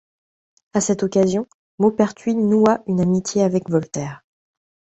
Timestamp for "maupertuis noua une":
1.77-3.01